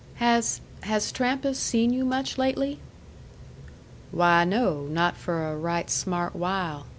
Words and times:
"Has 0.15 0.61
has 0.81 1.11
Trampas 1.11 1.59
seen 1.59 1.93
you 1.93 2.03
much 2.05 2.39
lately?" 2.39 2.79
"Why, 4.11 4.43
no; 4.45 4.87
not 4.87 5.15
for 5.15 5.45
a 5.47 5.55
right 5.55 5.91
smart 5.91 6.35
while. 6.35 6.87